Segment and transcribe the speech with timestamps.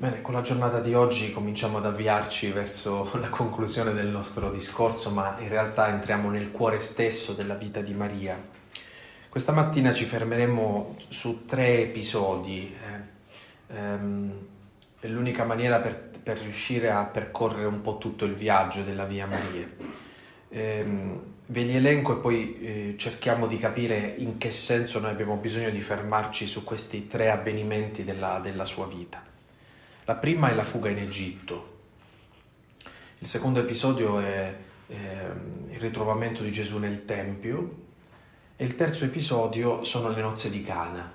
[0.00, 5.10] Bene, con la giornata di oggi cominciamo ad avviarci verso la conclusione del nostro discorso,
[5.10, 8.42] ma in realtà entriamo nel cuore stesso della vita di Maria.
[9.28, 12.74] Questa mattina ci fermeremo su tre episodi.
[13.68, 14.32] Eh, ehm,
[15.00, 19.26] è l'unica maniera per, per, riuscire a percorrere un po' tutto il viaggio della Via
[19.26, 19.68] Maria.
[20.48, 20.84] Eh,
[21.44, 25.68] ve li elenco e poi eh, cerchiamo di capire in che senso noi abbiamo bisogno
[25.68, 29.29] di fermarci su questi tre avvenimenti della, della sua vita.
[30.10, 31.78] La prima è la fuga in Egitto.
[33.20, 34.56] Il secondo episodio è,
[34.88, 35.30] è
[35.68, 37.74] il ritrovamento di Gesù nel Tempio
[38.56, 41.12] e il terzo episodio sono le nozze di Cana.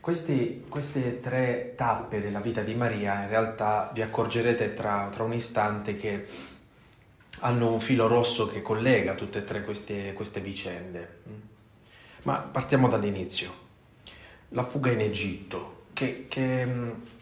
[0.00, 5.34] Questi, queste tre tappe della vita di Maria in realtà vi accorgerete tra, tra, un
[5.34, 6.26] istante che
[7.40, 11.20] hanno un filo rosso che collega tutte e tre queste, queste vicende.
[12.22, 13.52] Ma partiamo dall'inizio.
[14.48, 17.12] La fuga in Egitto, che, che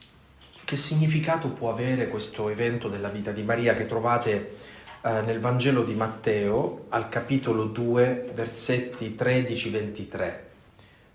[0.64, 4.56] che significato può avere questo evento della vita di Maria che trovate
[5.02, 10.38] eh, nel Vangelo di Matteo al capitolo 2 versetti 13-23.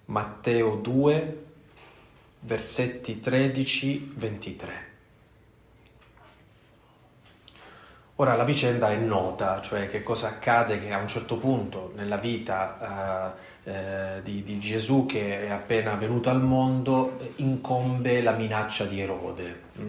[0.05, 1.43] Matteo 2
[2.41, 4.86] versetti 13-23.
[8.19, 12.17] Ora la vicenda è nota, cioè che cosa accade che a un certo punto nella
[12.17, 18.85] vita eh, eh, di, di, Gesù che è appena venuto al mondo incombe la minaccia
[18.85, 19.61] di Erode.
[19.79, 19.87] Mm?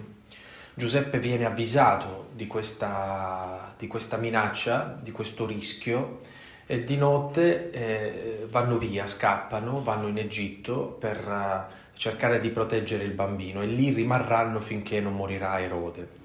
[0.75, 6.21] Giuseppe viene avvisato di questa, di questa minaccia, di questo rischio
[6.67, 13.05] e di notte eh, vanno via, scappano, vanno in Egitto per uh, cercare di proteggere
[13.05, 16.18] il bambino e lì rimarranno finché non morirà Erode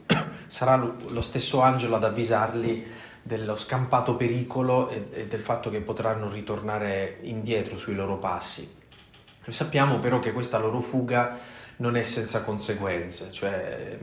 [0.48, 2.86] sarà lo stesso angelo ad avvisarli
[3.22, 8.82] dello scampato pericolo e, e del fatto che potranno ritornare indietro sui loro passi.
[9.50, 11.38] Sappiamo però che questa loro fuga
[11.78, 13.98] non è senza conseguenze, cioè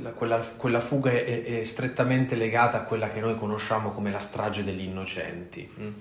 [0.00, 4.20] la, quella, quella, fuga è, è, strettamente legata a quella che noi conosciamo come la
[4.20, 5.92] strage degli innocenti, mm?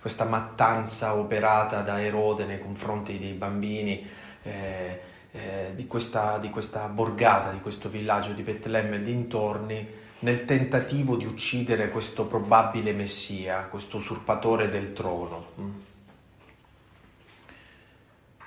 [0.00, 4.06] questa mattanza operata da Erode nei confronti dei bambini.
[4.42, 5.00] Eh,
[5.32, 9.88] eh, di, questa, di, questa, borgata, di questo villaggio di Betlemme e dintorni,
[10.20, 15.46] nel tentativo di uccidere questo probabile messia, questo usurpatore del trono.
[15.60, 15.70] Mm.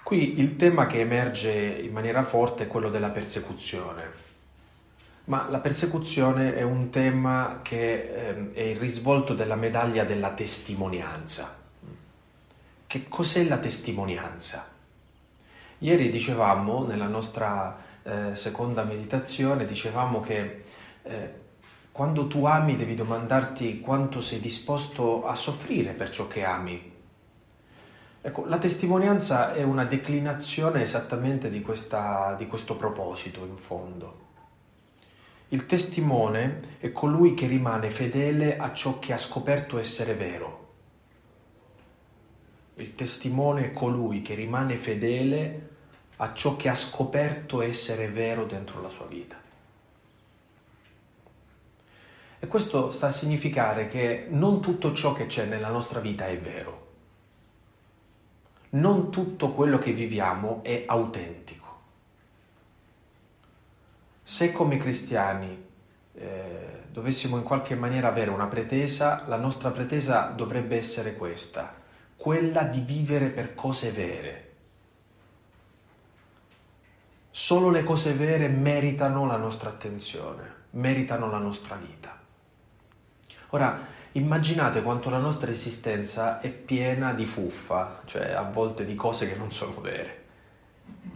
[0.03, 4.23] Qui il tema che emerge in maniera forte è quello della persecuzione.
[5.25, 11.57] Ma la persecuzione è un tema che eh, è il risvolto della medaglia della testimonianza.
[12.85, 14.74] Che cos'è la testimonianza?
[15.79, 20.63] Ieri dicevamo, nella nostra eh, seconda meditazione, dicevamo che
[21.03, 21.33] eh,
[21.91, 26.93] quando tu ami devi domandarti quanto sei disposto a soffrire per ciò che ami.
[28.21, 34.23] Ecco, la testimonianza è una declinazione esattamente di, questa, di questo proposito, in fondo.
[35.49, 40.64] Il testimone è colui che rimane fedele a ciò che ha scoperto essere vero.
[42.77, 45.69] Il testimone è colui che rimane fedele
[46.17, 49.41] a ciò che ha scoperto essere vero dentro la sua vita.
[52.37, 56.37] E questo sta a significare che non tutto ciò che c'è nella nostra vita è
[56.37, 56.83] vero.
[58.71, 61.63] Non tutto quello che viviamo è autentico.
[64.21, 65.65] Se come cristiani
[66.13, 71.83] eh, dovessimo in qualche maniera avere una pretesa, la nostra pretesa dovrebbe essere questa
[72.15, 74.53] quella di vivere per cose vere.
[77.29, 82.17] Solo le cose vere meritano la nostra attenzione, meritano la nostra vita.
[83.49, 89.27] Ora, immaginate quanto la nostra esistenza è piena di fuffa, cioè a volte di cose
[89.27, 90.23] che non sono vere,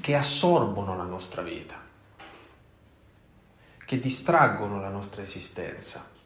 [0.02, 1.76] che assorbono la nostra vita,
[3.86, 6.18] che distraggono la nostra esistenza.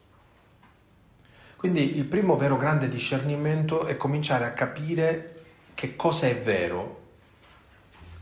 [1.64, 7.00] Quindi il primo vero grande discernimento è cominciare a capire che cosa è vero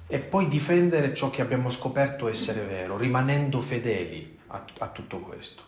[0.06, 5.62] e poi difendere ciò che abbiamo scoperto essere vero, rimanendo fedeli a, a tutto questo.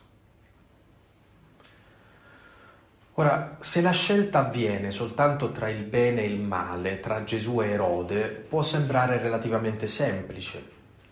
[3.14, 7.70] Ora, se la scelta avviene soltanto tra il bene e il male, tra Gesù e
[7.70, 10.62] Erode, può sembrare relativamente semplice.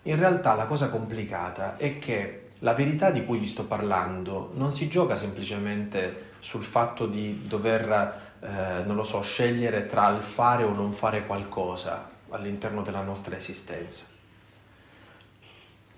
[0.03, 4.71] In realtà la cosa complicata è che la verità di cui vi sto parlando non
[4.71, 10.63] si gioca semplicemente sul fatto di dover, eh, non lo so, scegliere tra il fare
[10.63, 14.05] o non fare qualcosa all'interno della nostra esistenza.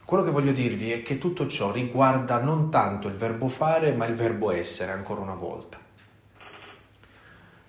[0.04, 4.06] Quello che voglio dirvi è che tutto ciò riguarda non tanto il verbo fare, ma
[4.06, 5.78] il verbo essere, ancora una volta.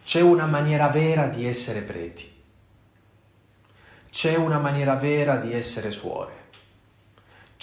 [0.05, 2.35] C'è una maniera vera di essere preti.
[4.11, 6.45] C'è una maniera vera di essere suore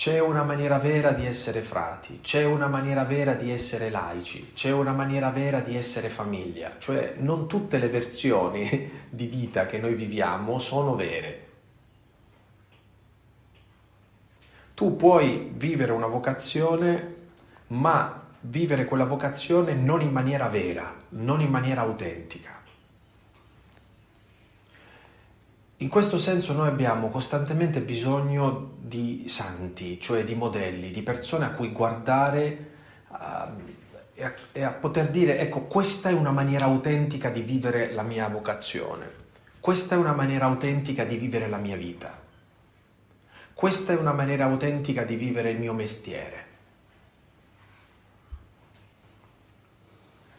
[0.03, 4.69] c'è una maniera vera di essere frati, c'è una maniera vera di essere laici, c'è
[4.69, 9.93] una maniera vera di essere famiglia, cioè non tutte le versioni di vita che noi
[9.93, 11.47] viviamo sono vere.
[14.73, 17.15] Tu puoi vivere una vocazione,
[17.67, 22.62] ma vivere quella vocazione non in maniera vera, non in maniera autentica.
[25.83, 31.51] In questo senso noi abbiamo costantemente bisogno di santi, cioè di modelli, di persone a
[31.51, 32.71] cui guardare
[33.09, 33.15] uh,
[34.13, 38.01] e, a, e a poter dire ecco questa è una maniera autentica di vivere la
[38.01, 39.11] mia vocazione,
[39.59, 42.17] questa è una maniera autentica di vivere la mia vita,
[43.53, 46.45] questa è una maniera autentica di vivere il mio mestiere.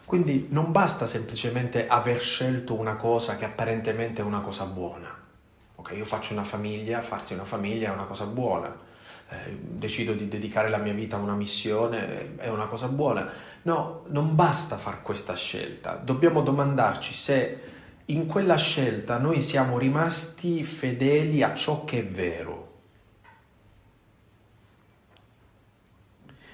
[0.06, 5.23] Quindi non basta semplicemente aver scelto una cosa che apparentemente è una cosa buona.
[5.84, 8.74] Ok, io faccio una famiglia, farsi una famiglia è una cosa buona.
[9.28, 13.30] Eh, decido di dedicare la mia vita a una missione, è una cosa buona.
[13.64, 15.96] No, non basta fare questa scelta.
[15.96, 17.60] Dobbiamo domandarci se
[18.06, 22.72] in quella scelta noi siamo rimasti fedeli a ciò che è vero.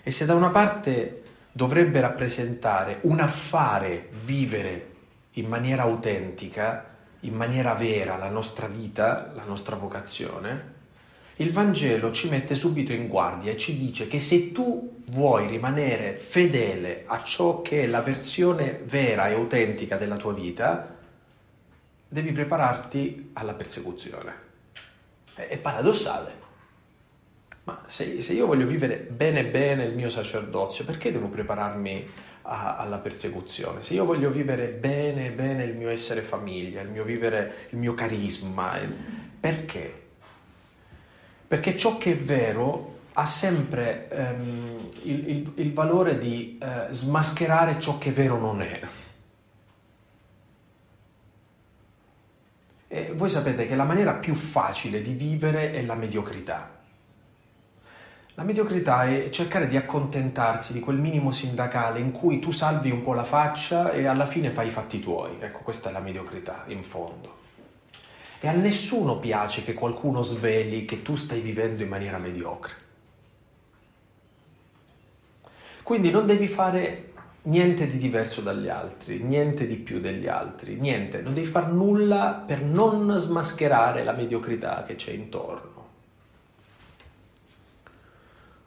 [0.02, 1.22] E se da una parte
[1.52, 4.90] dovrebbe rappresentare un affare vivere
[5.34, 6.89] in maniera autentica,
[7.20, 10.78] in maniera vera la nostra vita, la nostra vocazione,
[11.36, 16.18] il Vangelo ci mette subito in guardia e ci dice che se tu vuoi rimanere
[16.18, 20.96] fedele a ciò che è la versione vera e autentica della tua vita,
[22.06, 24.48] devi prepararti alla persecuzione.
[25.34, 26.38] È paradossale.
[27.64, 32.06] Ma se, se, io voglio vivere bene bene il mio sacerdozio, perché devo prepararmi
[32.50, 33.82] a, alla persecuzione?
[33.82, 37.94] Se io voglio vivere bene bene il mio essere famiglia, il mio vivere il mio
[37.94, 38.92] carisma, il,
[39.38, 40.08] perché?
[41.46, 47.78] Perché ciò che è vero ha sempre ehm, il, il, il, valore di eh, smascherare
[47.80, 48.80] ciò che vero non è.
[52.88, 56.79] E voi sapete che la maniera più facile di vivere è la mediocrità.
[58.34, 63.02] La mediocrità è cercare di accontentarsi di quel minimo sindacale in cui tu salvi un
[63.02, 65.36] po' la faccia e alla fine fai i fatti tuoi.
[65.40, 67.38] Ecco, questa è la mediocrità, in fondo.
[68.38, 72.72] E a nessuno piace che qualcuno sveli che tu stai vivendo in maniera mediocre.
[75.82, 77.12] Quindi non devi fare
[77.42, 82.44] niente di diverso dagli altri, niente di più degli altri, niente, non devi fare nulla
[82.46, 85.79] per non smascherare la mediocrità che c'è intorno.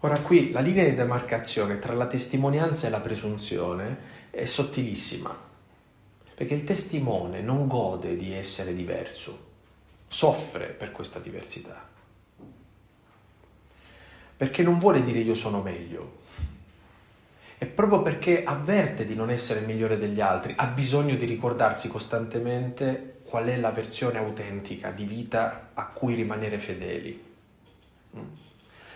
[0.05, 3.97] Ora qui la linea di demarcazione tra la testimonianza e la presunzione
[4.31, 5.33] è sottilissima,
[6.35, 9.51] perché il testimone non gode di essere diverso,
[10.07, 11.87] soffre per questa diversità,
[14.35, 16.17] perché non vuole dire io sono meglio,
[17.57, 23.21] e proprio perché avverte di non essere migliore degli altri, ha bisogno di ricordarsi costantemente
[23.23, 27.31] qual è la versione autentica di vita a cui rimanere fedeli.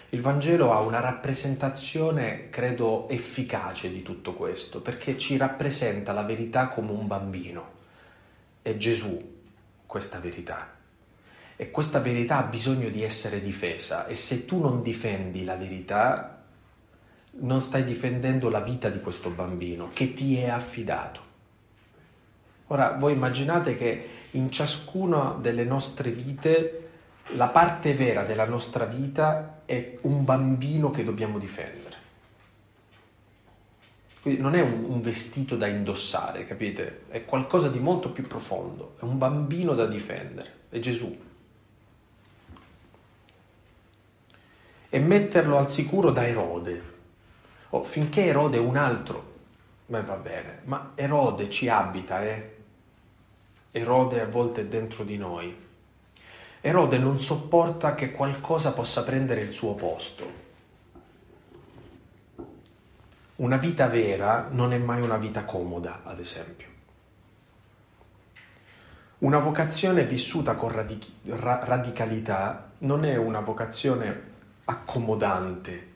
[0.09, 6.69] Il Vangelo ha una rappresentazione, credo, efficace di tutto questo, perché ci rappresenta la verità
[6.69, 7.71] come un bambino.
[8.62, 9.36] È Gesù
[9.86, 10.75] questa verità.
[11.57, 16.42] E questa verità ha bisogno di essere difesa e se tu non difendi la verità,
[17.40, 21.19] non stai difendendo la vita di questo bambino che ti è affidato.
[22.68, 26.86] Ora, voi immaginate che in ciascuna delle nostre vite
[27.31, 31.96] la parte vera della nostra vita è un bambino che dobbiamo difendere.
[34.22, 37.04] Quindi non è un, un, vestito da indossare, capite?
[37.10, 41.26] È qualcosa di molto più profondo, è un bambino da difendere, è Gesù.
[44.90, 46.96] E metterlo al sicuro da Erode.
[47.72, 49.36] Oh, finché Erode è un altro,
[49.86, 52.56] beh va bene, ma Erode ci abita, eh?
[53.72, 55.66] Erode a volte è dentro di noi
[56.61, 60.45] Erode non sopporta che qualcosa possa prendere il suo posto.
[63.37, 66.68] Una vita vera non è mai una vita comoda, ad esempio.
[69.19, 74.21] Una vocazione vissuta con radic- ra- radicalità non è una vocazione
[74.66, 75.87] accomodante.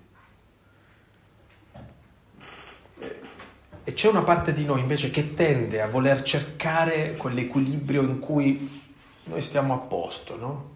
[3.84, 8.81] E c'è una parte di noi invece che tende a voler cercare quell'equilibrio in cui
[9.32, 10.70] noi stiamo a posto, no?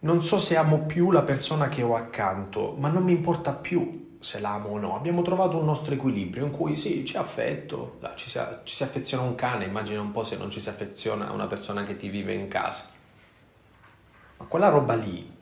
[0.00, 4.18] Non so se amo più la persona che ho accanto, ma non mi importa più
[4.20, 4.94] se l'amo o no.
[4.94, 9.22] Abbiamo trovato un nostro equilibrio in cui sì, c'è affetto, ci si, ci si affeziona
[9.22, 12.08] un cane, immagina un po' se non ci si affeziona a una persona che ti
[12.08, 12.84] vive in casa.
[14.36, 15.34] Ma quella roba lì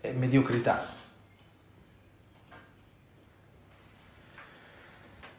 [0.00, 0.98] è mediocrità.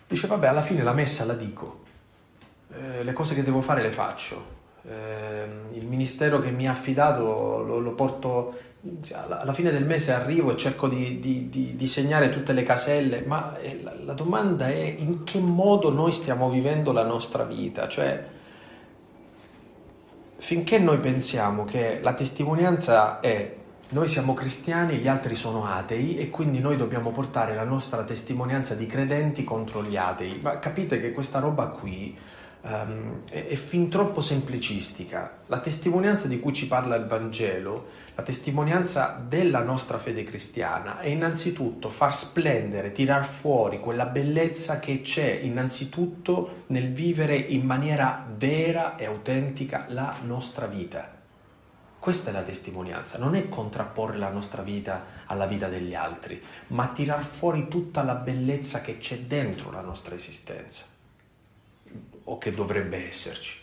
[0.08, 1.81] Dice, vabbè, alla fine la messa la dico,
[2.74, 7.62] eh, le cose che devo fare le faccio, eh, il ministero che mi ha affidato
[7.62, 8.58] lo, lo porto,
[9.12, 13.24] alla fine del mese arrivo e cerco di, di, di, di segnare tutte le caselle,
[13.25, 17.88] ma eh, la, la, domanda è in che modo noi stiamo vivendo la nostra vita,
[17.88, 18.25] cioè
[20.38, 23.60] finché noi pensiamo che la testimonianza è
[23.90, 28.74] noi siamo cristiani, gli altri sono atei e quindi noi dobbiamo portare la nostra testimonianza
[28.74, 30.40] di credenti contro gli atei.
[30.42, 32.18] Ma capite che questa roba qui
[32.62, 35.39] um, è, è, fin troppo semplicistica.
[35.48, 41.08] La testimonianza di cui ci parla il Vangelo, la testimonianza della nostra fede cristiana, è
[41.08, 48.96] innanzitutto far splendere, tirar fuori quella bellezza che c'è innanzitutto nel vivere in maniera vera
[48.96, 51.20] e autentica la nostra vita.
[51.98, 56.88] Questa è la testimonianza, non è contrapporre la nostra vita alla vita degli altri, ma
[56.88, 60.91] tirar fuori tutta la bellezza che c'è dentro la nostra esistenza
[62.24, 63.60] o che dovrebbe esserci.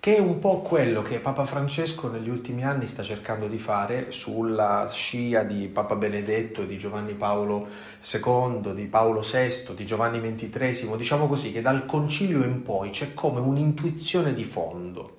[0.00, 4.12] Che è un po' quello che Papa Francesco negli ultimi anni sta cercando di fare
[4.12, 7.68] sulla scia di Papa Benedetto, di Giovanni Paolo
[8.10, 13.12] II, di Paolo VI, di Giovanni XXIII, diciamo così, che dal concilio in poi c'è
[13.12, 15.18] come un'intuizione di fondo,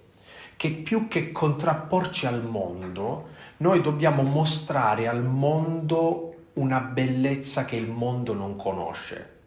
[0.58, 7.88] che più che contrapporci al mondo, noi dobbiamo mostrare al mondo una bellezza che il
[7.88, 9.41] mondo non conosce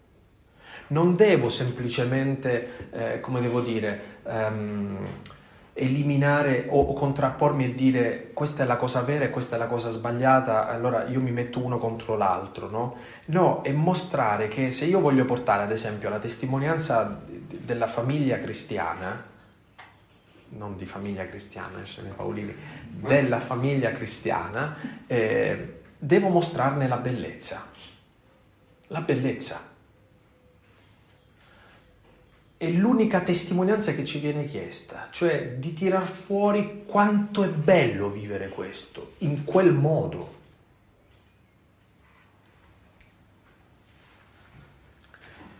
[0.94, 5.06] non devo semplicemente, eh, come devo dire, um,
[5.72, 9.66] eliminare o, o, contrappormi e dire questa è la cosa vera e questa è la
[9.66, 12.96] cosa sbagliata, allora io mi metto uno contro l'altro, no?
[13.26, 19.32] No, è mostrare che se io voglio portare ad esempio la testimonianza della famiglia cristiana,
[20.50, 22.54] non di famiglia cristiana, sono i Paolini,
[22.88, 24.76] della famiglia cristiana,
[25.08, 27.72] eh, devo mostrarne la bellezza.
[28.88, 29.72] La bellezza
[32.64, 38.48] è l'unica testimonianza che ci viene chiesta, cioè di tirar fuori quanto è bello vivere
[38.48, 40.32] questo, in quel modo.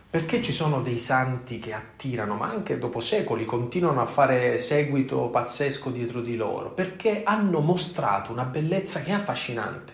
[0.09, 5.27] Perché ci sono dei santi che attirano, ma anche dopo secoli continuano a fare seguito
[5.27, 6.71] pazzesco dietro di loro?
[6.71, 9.93] Perché hanno mostrato una bellezza che è affascinante.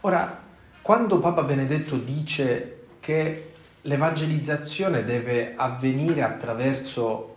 [0.00, 0.42] Ora,
[0.80, 3.47] quando Papa Benedetto dice che
[3.88, 7.36] l'evangelizzazione deve avvenire attraverso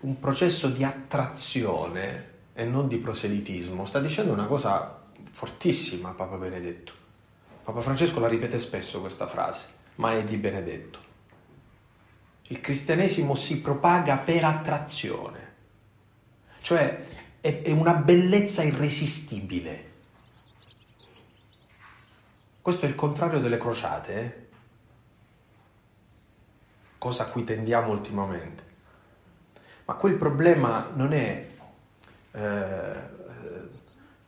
[0.00, 3.84] un processo di attrazione e non di proselitismo.
[3.84, 6.92] Sta dicendo una cosa fortissima Papa Benedetto.
[7.64, 9.64] Papa Francesco la ripete spesso questa frase,
[9.96, 11.06] ma è di Benedetto.
[12.44, 15.54] Il cristianesimo si propaga per attrazione,
[16.60, 17.06] cioè
[17.40, 19.86] è, è una bellezza irresistibile.
[22.62, 24.47] Questo è il contrario delle crociate, eh?
[26.98, 28.66] Cosa a cui tendiamo ultimamente.
[29.84, 31.46] Ma quel problema non è
[32.32, 33.16] eh,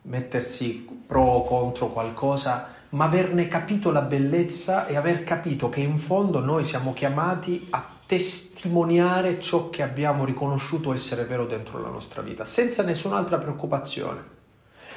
[0.02, 5.98] mettersi pro o contro qualcosa, ma averne capito la bellezza e aver capito che in
[5.98, 12.22] fondo noi siamo chiamati a testimoniare ciò che abbiamo riconosciuto essere vero dentro la nostra
[12.22, 14.24] vita, senza nessun'altra preoccupazione,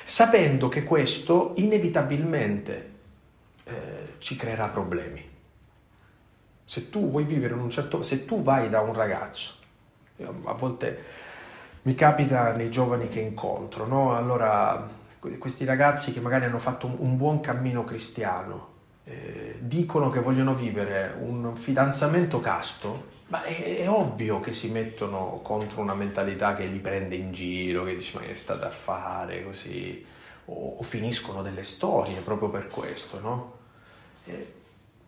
[0.04, 2.92] sapendo che questo inevitabilmente
[3.66, 5.33] eh, ci creerà problemi.
[6.66, 8.04] Se tu vuoi vivere in un certo...
[8.04, 9.54] se tu vai da un ragazzo,
[10.44, 11.22] a volte
[11.84, 14.16] mi capita nei giovani che incontro, no?
[14.16, 14.88] Allora,
[15.38, 18.72] questi ragazzi che magari hanno fatto un, buon cammino cristiano,
[19.04, 25.42] eh, dicono che vogliono vivere un fidanzamento casto, ma è, è, ovvio che si mettono
[25.44, 29.44] contro una mentalità che li prende in giro, che dice ma che state a fare
[29.44, 30.06] così,
[30.46, 33.58] o, o finiscono delle storie proprio per questo, no?
[34.26, 34.54] Eh,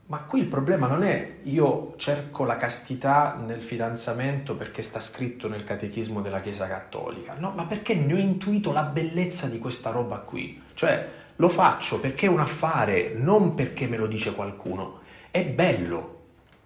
[0.07, 5.47] ma qui il problema non è io cerco la castità nel fidanzamento perché sta scritto
[5.47, 9.89] nel catechismo della Chiesa Cattolica, no, ma perché ne ho intuito la bellezza di questa
[9.89, 10.61] roba qui.
[10.75, 14.99] Cioè, lo faccio perché è un affare, non perché me lo dice qualcuno.
[15.31, 16.19] È bello,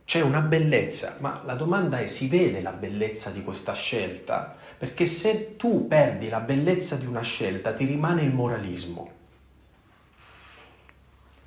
[0.04, 4.58] c'è una bellezza, ma la domanda è si vede la bellezza di questa scelta?
[4.78, 9.19] Perché se tu perdi la bellezza di una scelta ti rimane il moralismo.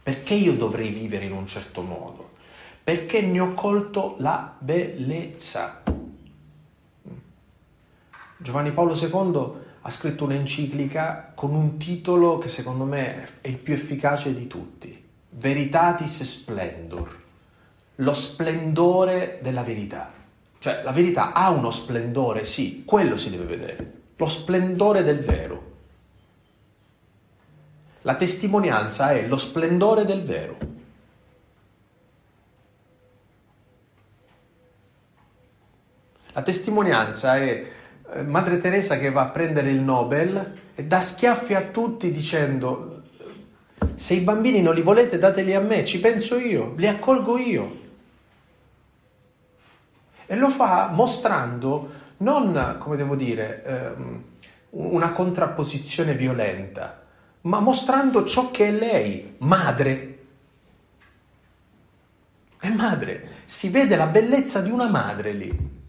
[0.02, 2.30] Perché io dovrei vivere in un certo modo?
[2.82, 5.82] Perché ne ho colto la bellezza.
[8.36, 13.74] Giovanni Paolo II ha scritto un'enciclica con un titolo che secondo me è il più
[13.74, 17.20] efficace di tutti, Veritatis Splendor,
[17.96, 20.12] lo splendore della verità.
[20.58, 25.70] Cioè la verità ha uno splendore, sì, quello si deve vedere, lo splendore del vero.
[28.02, 30.56] La testimonianza è lo splendore del vero.
[36.32, 37.66] La testimonianza è
[38.12, 43.02] eh, Madre Teresa che va a prendere il Nobel e dà schiaffi a tutti dicendo
[43.94, 47.80] se i bambini non li volete dateli a me, ci penso io, li accolgo io.
[50.26, 54.24] E lo fa mostrando non, come devo dire, ehm,
[54.70, 57.01] una contrapposizione violenta,
[57.42, 60.08] ma mostrando ciò che è lei, madre.
[62.58, 65.80] È madre, si vede la bellezza di una madre lì.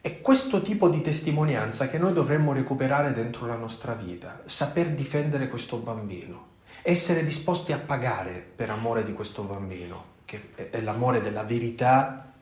[0.00, 5.48] È questo tipo di testimonianza che noi dovremmo recuperare dentro la nostra vita, saper difendere
[5.48, 6.46] questo bambino,
[6.82, 12.32] essere disposti a pagare per amore di questo bambino, che è l'amore della verità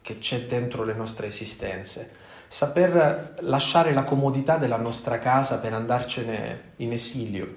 [0.00, 6.72] che c'è dentro le nostre esistenze, saper lasciare la comodità della nostra casa per andarcene
[6.76, 7.54] in esilio,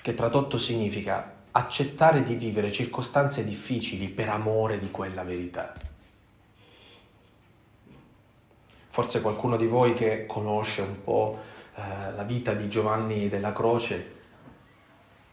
[0.00, 5.72] che tradotto significa accettare di vivere circostanze difficili per amore di quella verità.
[8.88, 11.38] Forse qualcuno di voi che conosce un po'
[11.74, 14.18] eh, la vita di Giovanni della Croce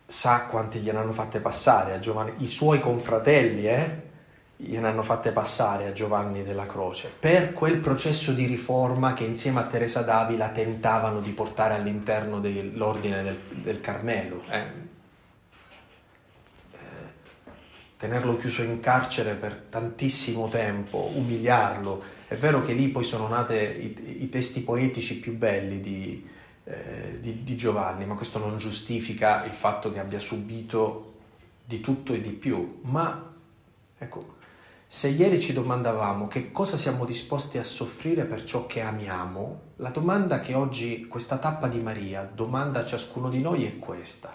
[0.05, 4.06] sa quanti gliene fatte passare a Giovanni, i suoi confratelli, eh?
[4.59, 9.59] Gliene hanno fatte passare a Giovanni della Croce per quel processo di riforma che insieme
[9.59, 14.43] a Teresa d'Avila tentavano di portare all'interno dell'ordine del, del Carmelo.
[14.49, 14.65] Eh?
[16.71, 16.75] Eh,
[17.97, 23.53] tenerlo chiuso in carcere per tantissimo tempo, umiliarlo, è vero che lì poi sono nati
[23.53, 26.27] i, i testi poetici più belli di,
[26.63, 31.13] eh, di, di Giovanni, ma questo non giustifica il fatto che abbia subito
[31.63, 32.79] di tutto e di più.
[32.81, 33.33] Ma
[33.97, 34.36] ecco,
[34.89, 39.89] se ieri ci domandavamo che cosa siamo disposti a soffrire per ciò che amiamo, la
[39.89, 44.33] domanda che oggi questa tappa di Maria domanda a ciascuno di noi è questa.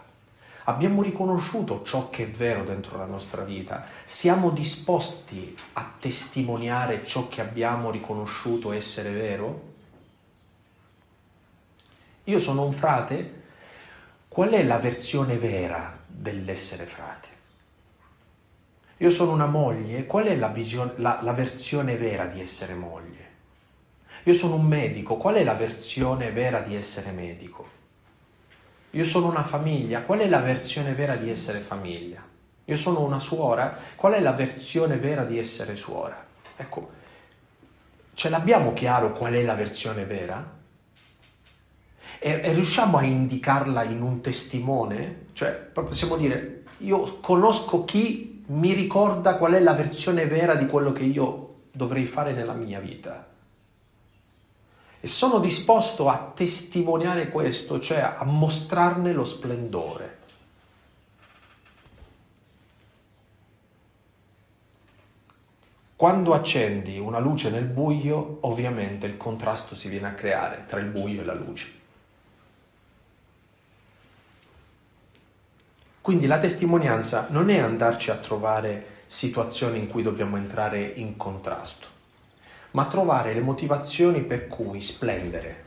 [0.64, 3.86] Abbiamo riconosciuto ciò che è vero dentro la nostra vita?
[4.04, 9.70] Siamo disposti a testimoniare ciò che abbiamo riconosciuto essere vero?
[12.24, 13.42] Io sono un frate,
[14.28, 17.31] qual è la versione vera dell'essere frate?
[19.02, 23.30] Io sono una moglie, qual è la, visione, la, la versione vera di essere moglie?
[24.22, 27.68] Io sono un medico, qual è la versione vera di essere medico?
[28.90, 32.22] Io sono una famiglia, qual è la versione vera di essere famiglia?
[32.64, 36.24] Io sono una suora, qual è la versione vera di essere suora?
[36.54, 36.90] Ecco,
[38.14, 40.60] ce l'abbiamo chiaro qual è la versione vera?
[42.20, 45.24] E, e riusciamo a indicarla in un testimone?
[45.32, 50.92] Cioè, possiamo dire, io conosco chi mi ricorda qual è la versione vera di quello
[50.92, 53.30] che io dovrei fare nella mia vita
[55.04, 60.18] e sono disposto a testimoniare questo, cioè a mostrarne lo splendore.
[65.96, 70.86] Quando accendi una luce nel buio, ovviamente il contrasto si viene a creare tra il
[70.86, 71.81] buio e la luce.
[76.02, 81.92] Quindi la testimonianza non è andarci a trovare situazioni in cui dobbiamo entrare in contrasto
[82.72, 85.64] ma trovare le motivazioni per cui splendere,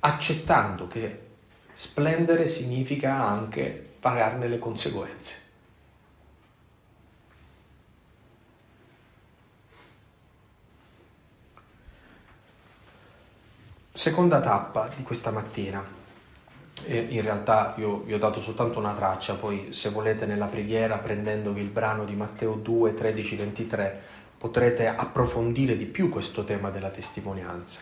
[0.00, 1.20] accettando che
[1.72, 5.42] splendere significa anche pagarne le conseguenze.
[13.92, 16.03] Seconda tappa di questa mattina.
[16.86, 20.98] E in realtà io vi ho dato soltanto una traccia, poi se volete nella preghiera
[20.98, 24.00] prendendovi il brano di Matteo 2, 13, 23
[24.36, 27.80] potrete approfondire di più questo tema della testimonianza.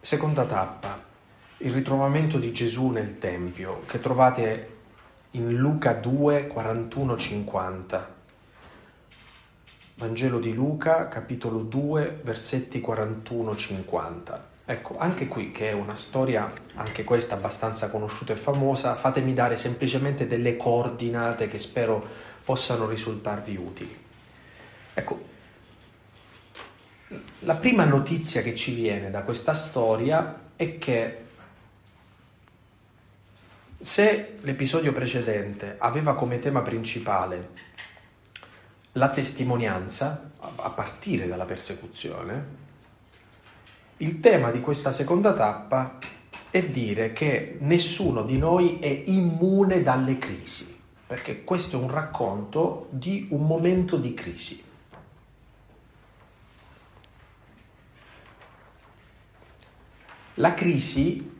[0.00, 0.98] Seconda tappa,
[1.58, 4.76] il ritrovamento di Gesù nel Tempio, che trovate
[5.32, 8.14] in Luca 2, 41, 50.
[9.96, 14.53] Vangelo di Luca, capitolo 2, versetti 41-50.
[14.66, 19.56] Ecco, anche qui, che è una storia, anche questa abbastanza conosciuta e famosa, fatemi dare
[19.56, 22.02] semplicemente delle coordinate che spero
[22.42, 24.02] possano risultarvi utili.
[24.94, 25.28] Ecco,
[27.40, 31.24] la prima notizia che ci viene da questa storia è che
[33.78, 37.50] se l'episodio precedente aveva come tema principale
[38.92, 42.63] la testimonianza, a partire dalla persecuzione,
[43.98, 45.98] il tema di questa seconda tappa
[46.50, 52.88] è dire che nessuno di noi è immune dalle crisi, perché questo è un racconto
[52.90, 54.62] di un momento di crisi.
[60.38, 61.32] La crisi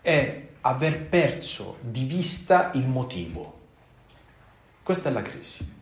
[0.00, 3.58] è aver perso di vista il motivo.
[4.82, 5.74] Questa è la crisi.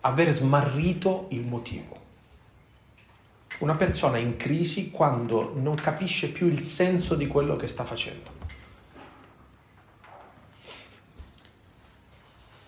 [0.00, 2.03] Aver smarrito il motivo.
[3.58, 8.30] Una persona in crisi quando non capisce più il senso di quello che sta facendo.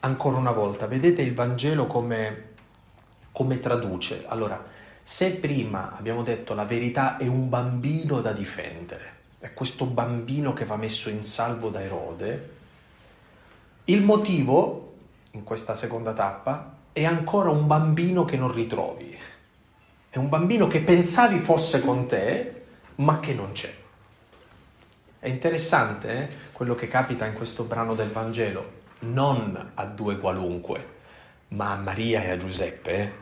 [0.01, 2.55] Ancora una volta, vedete il Vangelo come,
[3.33, 4.25] come traduce.
[4.29, 4.65] Allora,
[5.03, 10.65] se prima abbiamo detto la verità è un bambino da difendere, è questo bambino che
[10.65, 12.51] va messo in salvo da Erode,
[13.85, 14.95] il motivo,
[15.33, 19.16] in questa seconda tappa, è ancora un bambino che non ritrovi.
[20.17, 23.71] È un bambino che pensavi fosse con te, ma che non c'è.
[25.19, 26.29] È interessante eh?
[26.53, 30.87] quello che capita in questo brano del Vangelo, non a due qualunque,
[31.49, 32.99] ma a Maria e a Giuseppe.
[32.99, 33.13] Eh?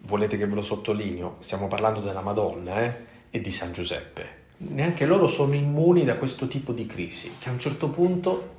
[0.00, 1.36] Volete che ve lo sottolineo?
[1.38, 2.96] Stiamo parlando della Madonna eh?
[3.30, 4.28] e di San Giuseppe.
[4.56, 8.54] Neanche loro sono immuni da questo tipo di crisi, che a un certo punto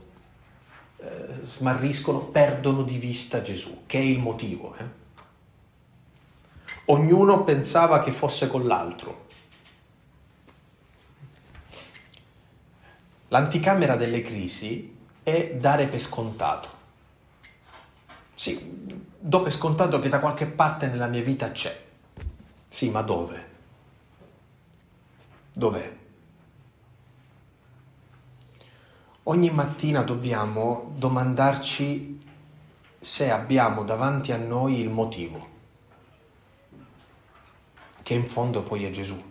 [0.96, 4.76] eh, smarriscono, perdono di vista Gesù, che è il motivo.
[6.90, 9.26] Ognuno pensava che fosse con l'altro.
[13.28, 16.70] L'anticamera delle crisi è dare per scontato.
[18.34, 18.58] Sì,
[19.20, 21.78] do per scontato che da qualche parte nella mia vita c'è.
[22.70, 23.46] Sì, ma dove?
[25.52, 25.96] Dov'è?
[29.24, 32.26] Ogni mattina dobbiamo domandarci
[32.98, 35.56] se abbiamo davanti a noi il motivo
[38.08, 39.22] che in fondo poi è Gesù.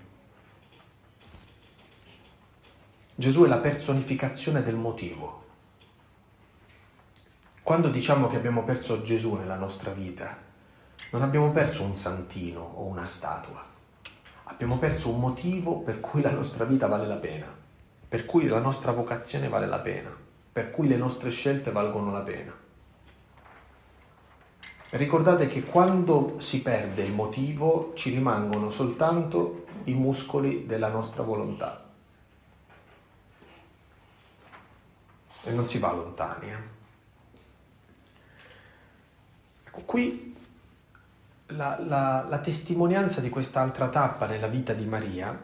[3.15, 5.45] Gesù è la personificazione del motivo.
[7.62, 10.37] Quando diciamo che abbiamo perso Gesù nella nostra vita,
[11.12, 13.65] non abbiamo perso un santino o una statua,
[14.45, 17.47] abbiamo perso un motivo per cui la nostra vita vale la pena,
[18.07, 20.15] per cui la nostra vocazione vale la pena,
[20.53, 22.65] per cui le nostre scelte valgono la pena.
[24.90, 31.85] Ricordate che quando si perde il motivo ci rimangono soltanto i muscoli della nostra volontà.
[35.42, 36.51] E non si va lontani.
[36.51, 36.75] Eh?
[39.66, 40.35] Ecco, qui
[41.49, 45.40] la, la, la, testimonianza di quest'altra tappa nella vita di Maria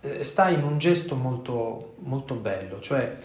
[0.00, 3.16] eh, sta in un gesto molto, molto bello, cioè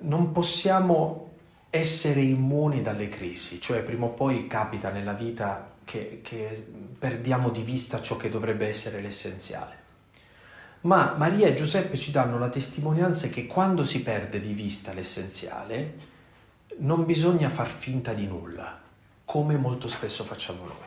[0.00, 1.28] non possiamo
[1.70, 6.66] essere immuni dalle crisi, cioè prima o poi capita nella vita che, che
[6.98, 9.86] perdiamo di vista ciò che dovrebbe essere l'essenziale.
[10.82, 16.16] Ma Maria e Giuseppe ci danno la testimonianza che quando si perde di vista l'essenziale
[16.78, 18.80] non bisogna far finta di nulla,
[19.24, 20.86] come molto spesso facciamo noi.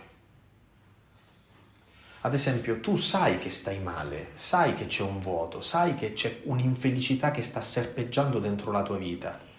[2.23, 6.41] Ad esempio, tu sai che stai male, sai che c'è un vuoto, sai che c'è
[6.43, 9.49] un'infelicità che sta serpeggiando dentro la tua vita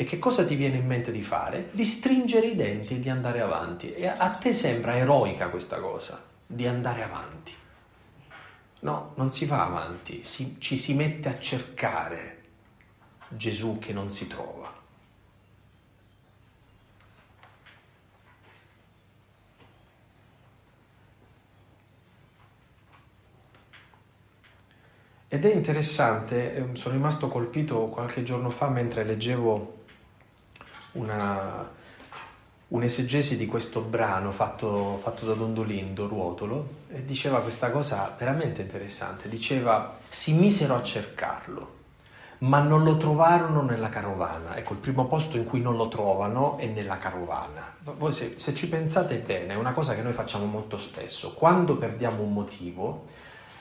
[0.00, 1.70] e che cosa ti viene in mente di fare?
[1.72, 3.92] Di stringere i denti e di andare avanti.
[3.94, 7.52] E a te sembra eroica questa cosa, di andare avanti.
[8.82, 12.42] No, non si va avanti, si, ci si mette a cercare
[13.26, 14.72] Gesù che non si trova.
[25.26, 29.77] Ed è interessante, ehm, sono rimasto colpito qualche giorno fa mentre leggevo
[30.98, 31.68] una,
[32.68, 39.28] un'esegesi di questo brano fatto, fatto da Dondolindo, Ruotolo, e diceva questa cosa veramente interessante.
[39.28, 41.76] Diceva, si misero a cercarlo,
[42.38, 44.56] ma non lo trovarono nella carovana.
[44.56, 47.76] Ecco, il primo posto in cui non lo trovano è nella carovana.
[47.96, 51.32] Voi se, se ci pensate bene, è una cosa che noi facciamo molto spesso.
[51.32, 53.06] Quando perdiamo un motivo,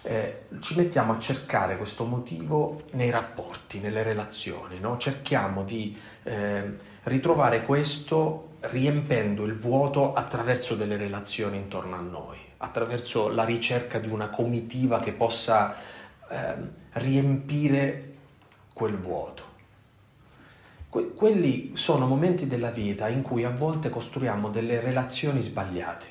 [0.08, 4.98] eh, ci mettiamo a cercare questo motivo nei rapporti, nelle relazioni, no?
[4.98, 13.30] cerchiamo di eh, ritrovare questo riempendo il vuoto attraverso delle relazioni intorno a noi, attraverso
[13.30, 15.76] la ricerca di una comitiva che possa
[16.30, 16.56] eh,
[16.94, 18.14] riempire
[18.74, 19.44] quel vuoto.
[20.90, 26.06] Que- quelli sono momenti della vita in cui a volte costruiamo delle relazioni sbagliate.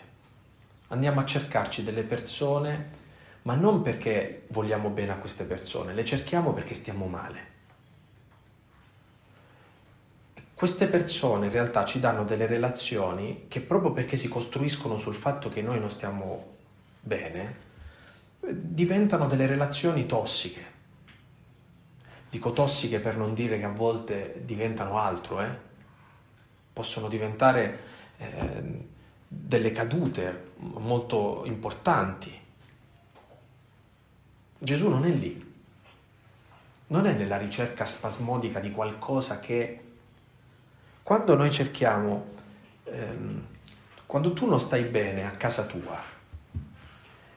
[0.89, 3.05] Andiamo a cercarci delle persone
[3.43, 7.55] ma non perché vogliamo bene a queste persone, le cerchiamo perché stiamo male.
[10.57, 15.51] Queste persone in realtà ci danno delle relazioni che proprio perché si costruiscono sul fatto
[15.51, 16.55] che noi non stiamo
[16.99, 17.57] bene,
[18.41, 20.65] diventano delle relazioni tossiche.
[22.31, 25.51] Dico tossiche per non dire che a volte diventano altro, eh?
[26.73, 27.81] possono diventare
[28.17, 28.85] eh,
[29.29, 32.45] delle cadute molto importanti
[34.59, 35.55] Gesù non è lì,
[36.89, 39.86] non è nella ricerca spasmodica di qualcosa che
[41.07, 42.25] quando noi cerchiamo,
[42.83, 43.47] ehm,
[44.07, 45.97] quando tu non stai bene a casa tua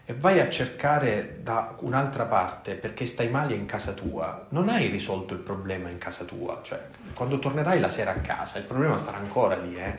[0.05, 4.87] e vai a cercare da un'altra parte perché stai male in casa tua, non hai
[4.87, 8.97] risolto il problema in casa tua, cioè quando tornerai la sera a casa il problema
[8.97, 9.95] starà ancora lì, eh?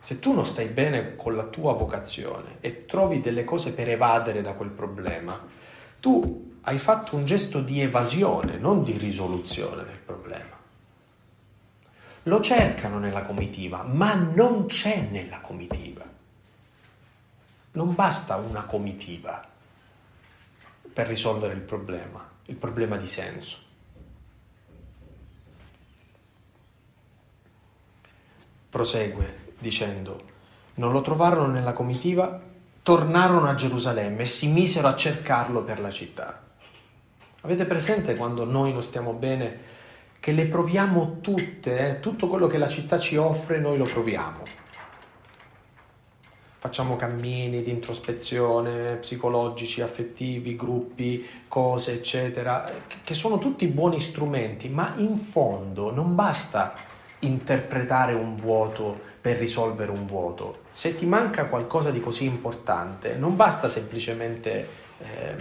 [0.00, 4.42] Se tu non stai bene con la tua vocazione e trovi delle cose per evadere
[4.42, 5.40] da quel problema,
[6.00, 10.01] tu hai fatto un gesto di evasione, non di risoluzione.
[12.24, 16.04] Lo cercano nella comitiva, ma non c'è nella comitiva.
[17.72, 19.48] Non basta una comitiva
[20.92, 23.58] per risolvere il problema, il problema di senso.
[28.68, 30.30] Prosegue dicendo,
[30.74, 32.40] non lo trovarono nella comitiva,
[32.82, 36.42] tornarono a Gerusalemme e si misero a cercarlo per la città.
[37.42, 39.80] Avete presente quando noi non stiamo bene?
[40.22, 41.98] Che le proviamo tutte, eh?
[41.98, 44.44] tutto quello che la città ci offre noi lo proviamo.
[46.58, 52.70] Facciamo cammini di introspezione psicologici, affettivi, gruppi, cose, eccetera,
[53.02, 56.74] che sono tutti buoni strumenti, ma in fondo non basta
[57.18, 60.60] interpretare un vuoto per risolvere un vuoto.
[60.70, 65.34] Se ti manca qualcosa di così importante, non basta semplicemente eh,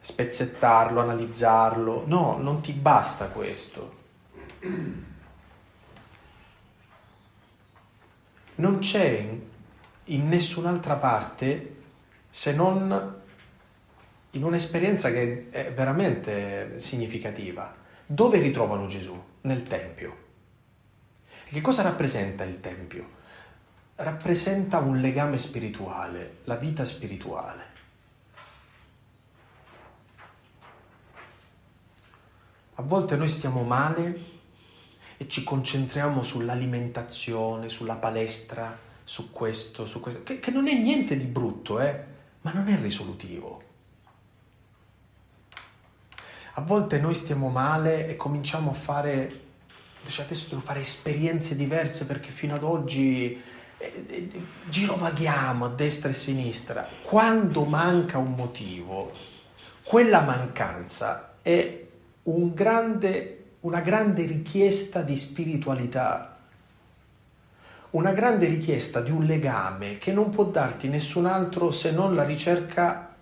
[0.00, 4.03] spezzettarlo, analizzarlo, no, non ti basta questo.
[8.56, 9.38] Non c'è
[10.04, 11.76] in, nessun'altra parte
[12.30, 13.22] se non
[14.30, 17.74] in un'esperienza che è veramente significativa.
[18.06, 19.20] Dove ritrovano Gesù?
[19.42, 20.16] Nel Tempio.
[21.46, 23.22] E che cosa rappresenta il Tempio?
[23.96, 27.72] Rappresenta un legame spirituale, la vita spirituale.
[32.76, 34.33] A volte noi stiamo male
[35.16, 41.16] e ci concentriamo sull'alimentazione, sulla palestra, su questo, su questo, che, che non è niente
[41.16, 42.04] di brutto, eh,
[42.40, 43.62] ma non è risolutivo.
[46.54, 49.40] A volte noi stiamo male e cominciamo a fare,
[50.02, 53.40] dice adesso devo fare esperienze diverse perché fino ad oggi
[53.76, 54.30] eh, eh,
[54.68, 56.88] girovaghiamo a destra e a sinistra.
[57.02, 59.12] Quando manca un motivo,
[59.82, 61.86] quella mancanza è
[62.24, 66.36] un grande una grande richiesta di spiritualità,
[67.90, 72.24] una grande richiesta di un legame che non può darti nessun altro se non la
[72.24, 73.14] ricerca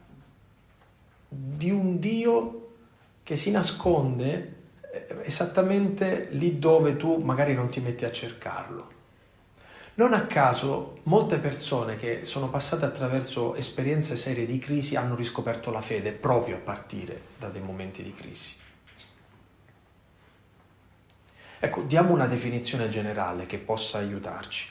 [1.29, 2.71] di un Dio
[3.23, 8.91] che si nasconde eh, esattamente lì dove tu magari non ti metti a cercarlo.
[9.95, 15.71] Non a caso molte persone che sono passate attraverso esperienze serie di crisi hanno riscoperto
[15.71, 18.62] la fede proprio a partire da dei momenti di crisi.
[21.65, 24.69] Ecco, diamo una definizione generale che possa aiutarci.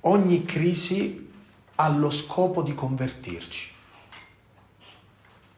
[0.00, 1.32] Ogni crisi
[1.76, 3.72] ha lo scopo di convertirci.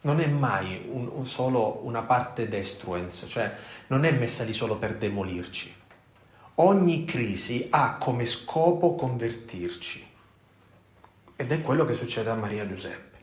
[0.02, 3.52] Non è mai un, un solo una parte destruens, cioè
[3.88, 5.74] non è messa lì solo per demolirci.
[6.54, 10.10] Ogni crisi ha come scopo convertirci.
[11.34, 13.18] Ed è quello che succede a Maria Giuseppe.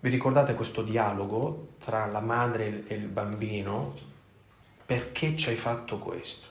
[0.00, 4.07] Vi ricordate questo dialogo tra la madre e il bambino
[4.88, 6.46] perché ci hai fatto questo?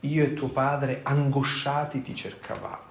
[0.00, 2.82] Io e tuo padre angosciati ti cercavamo.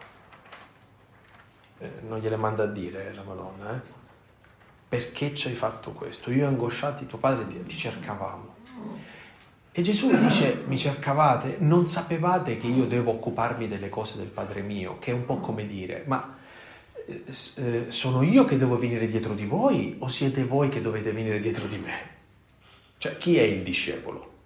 [1.78, 3.80] Eh, non gliele manda a dire la Madonna, eh?
[4.90, 6.32] Perché ci hai fatto questo?
[6.32, 8.56] Io angosciati tuo padre ti, ti cercavamo.
[9.74, 14.64] E Gesù dice, mi cercavate, non sapevate che io devo occuparmi delle cose del Padre
[14.64, 16.36] mio, che è un po' come dire, ma
[17.06, 17.24] eh,
[17.58, 21.40] eh sono io che devo venire dietro di voi o siete voi che dovete venire
[21.40, 22.16] dietro di me?
[22.98, 24.37] Cioè, chi è il discepolo?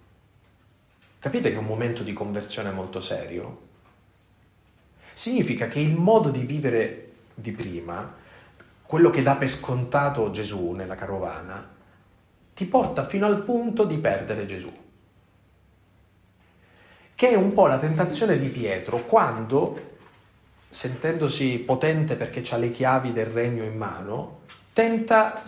[1.22, 3.60] Capite che è un momento di conversione molto serio?
[5.12, 8.12] Significa che il modo di vivere di prima,
[8.82, 11.64] quello che dà per scontato Gesù nella carovana,
[12.52, 14.72] ti porta fino al punto di perdere Gesù.
[17.14, 19.90] Che è un po' la tentazione di Pietro quando,
[20.70, 24.40] sentendosi potente perché ha le chiavi del regno in mano,
[24.72, 25.40] tenta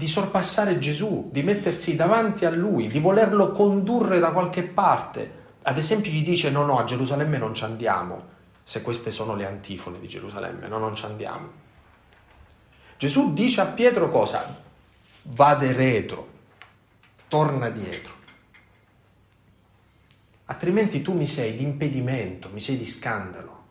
[0.00, 5.58] di sorpassare Gesù, di mettersi davanti a lui, di volerlo condurre da qualche parte.
[5.60, 8.28] Ad esempio gli dice no, no, a Gerusalemme non ci andiamo,
[8.62, 11.50] se queste sono le antifone di Gerusalemme, no, non ci andiamo.
[12.96, 14.62] Gesù dice a Pietro cosa?
[15.20, 16.28] Vade retro,
[17.28, 18.14] torna dietro.
[20.46, 23.64] Altrimenti tu mi sei di impedimento, mi sei di scandalo.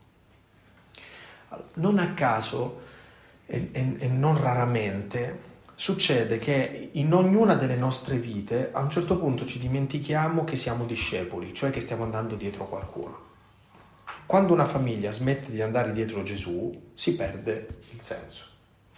[1.73, 2.81] Non a caso
[3.47, 5.48] e, e, e non raramente
[5.79, 10.83] succede che in ognuna delle nostre vite a un certo punto ci dimentichiamo che siamo
[10.83, 13.27] discepoli, cioè che stiamo andando dietro qualcuno.
[14.25, 18.43] Quando una famiglia smette di andare dietro Gesù, si perde il senso.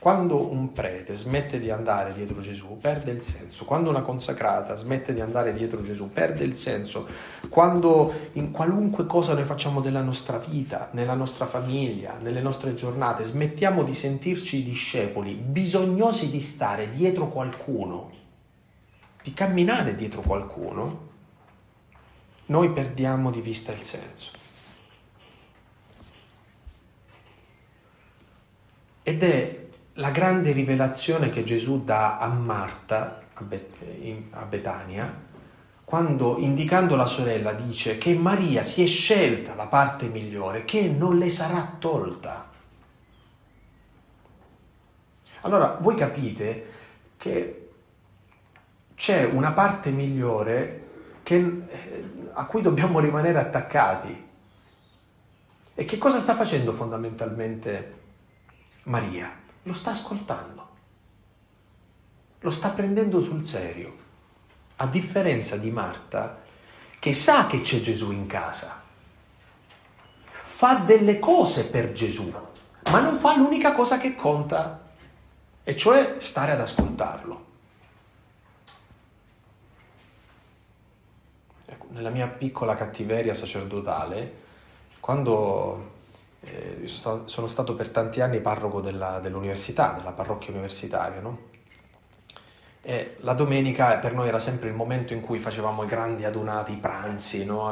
[0.01, 3.65] Quando un prete smette di andare dietro Gesù, perde il senso.
[3.65, 7.07] Quando una consacrata smette di andare dietro Gesù, perde il senso.
[7.49, 13.25] Quando in qualunque cosa noi facciamo della nostra vita, nella nostra famiglia, nelle nostre giornate,
[13.25, 18.09] smettiamo di sentirci discepoli, bisognosi di stare dietro qualcuno,
[19.21, 21.09] di camminare dietro qualcuno,
[22.47, 24.31] noi perdiamo di vista il senso.
[29.03, 29.60] Ed è
[30.01, 35.29] la grande rivelazione che Gesù dà a Marta, a, Bet- a Betania,
[35.85, 41.17] quando indicando la sorella dice che Maria si è scelta la parte migliore, che non
[41.17, 42.49] le sarà tolta.
[45.41, 46.65] Allora, voi capite
[47.17, 47.69] che
[48.95, 50.87] c'è una parte migliore
[51.21, 51.35] che,
[51.67, 54.29] eh, a cui dobbiamo rimanere attaccati.
[55.75, 57.99] E che cosa sta facendo fondamentalmente
[58.83, 59.40] Maria?
[59.63, 60.69] Lo sta ascoltando,
[62.39, 63.97] lo sta prendendo sul serio,
[64.77, 66.41] a differenza di Marta
[66.99, 68.81] che sa che c'è Gesù in casa,
[70.43, 72.31] fa delle cose per Gesù,
[72.91, 74.89] ma non fa l'unica cosa che conta,
[75.63, 77.45] e cioè stare ad ascoltarlo.
[81.65, 84.39] Ecco, nella mia piccola cattiveria sacerdotale,
[84.99, 85.99] quando
[86.41, 91.49] eh, sono stato per tanti anni parroco della, dell'università, della parrocchia universitaria, no?
[92.83, 96.73] E la domenica per noi era sempre il momento in cui facevamo i grandi adunati,
[96.73, 97.71] i pranzi, no?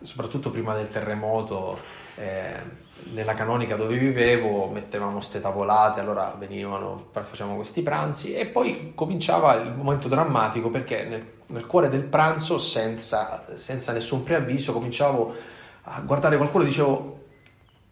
[0.00, 1.78] soprattutto prima del terremoto,
[2.16, 8.92] eh, nella canonica dove vivevo mettevamo ste tavolate, allora venivano, facevamo questi pranzi e poi
[8.94, 15.34] cominciava il momento drammatico perché nel, nel cuore del pranzo, senza, senza nessun preavviso, cominciavo
[15.82, 17.23] a guardare qualcuno e dicevo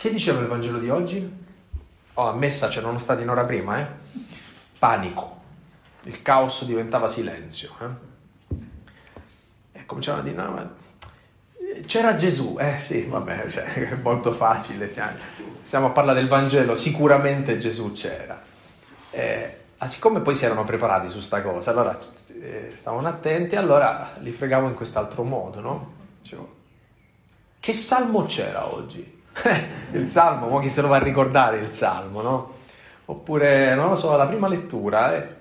[0.03, 1.33] che diceva il Vangelo di oggi?
[2.15, 3.87] Oh, a messa c'erano stati un'ora prima, eh?
[4.77, 5.41] Panico.
[6.03, 7.71] Il caos diventava silenzio.
[7.81, 8.57] Eh?
[9.71, 10.75] E cominciavano a dire, no, ma
[11.87, 15.13] c'era Gesù, eh sì, vabbè, cioè, è molto facile, stiamo,
[15.63, 18.43] stiamo, a parlare del Vangelo, sicuramente Gesù c'era.
[19.09, 21.97] Eh, siccome poi si erano preparati su sta cosa, allora
[22.41, 25.93] eh, stavano attenti, allora li fregavo in quest'altro modo, no?
[26.21, 26.57] Dicevo,
[27.61, 29.21] che salmo c'era oggi?
[29.93, 32.55] il salmo, ma chi se lo va a ricordare il salmo, no?
[33.07, 35.17] Oppure, non lo so, la prima lettura.
[35.17, 35.41] Eh.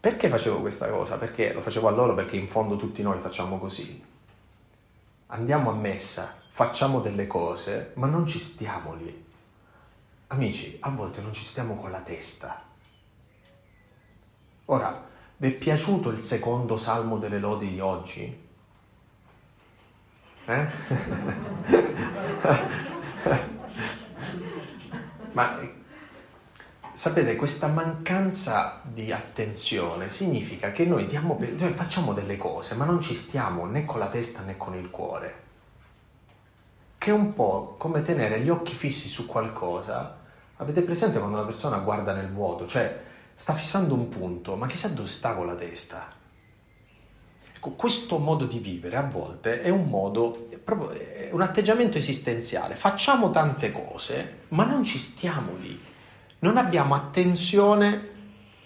[0.00, 1.16] Perché facevo questa cosa?
[1.16, 4.02] Perché lo facevo a loro perché in fondo tutti noi facciamo così.
[5.28, 9.24] Andiamo a messa, facciamo delle cose, ma non ci stiamo lì.
[10.28, 12.62] Amici, a volte non ci stiamo con la testa.
[14.66, 15.04] Ora,
[15.36, 18.50] vi è piaciuto il secondo salmo delle lodi di oggi?
[20.46, 20.66] Eh?
[25.32, 25.58] Ma
[26.92, 33.00] sapete, questa mancanza di attenzione significa che noi, diamo, noi facciamo delle cose, ma non
[33.00, 35.40] ci stiamo né con la testa né con il cuore.
[36.98, 40.18] Che è un po' come tenere gli occhi fissi su qualcosa.
[40.56, 42.66] Avete presente quando una persona guarda nel vuoto?
[42.66, 43.00] Cioè,
[43.34, 46.20] sta fissando un punto, ma chissà dove sta con la testa?
[47.64, 52.74] Ecco, questo modo di vivere a volte è un modo, è un atteggiamento esistenziale.
[52.74, 55.80] Facciamo tante cose, ma non ci stiamo lì.
[56.40, 58.04] Non abbiamo attenzione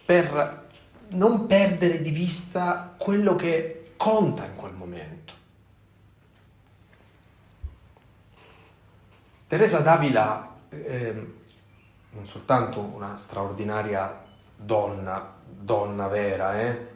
[0.03, 0.69] per
[1.09, 5.35] non perdere di vista quello che conta in quel momento.
[9.47, 11.35] Teresa d'Avila, eh,
[12.13, 14.25] non soltanto una straordinaria
[14.57, 16.95] donna, donna vera, eh,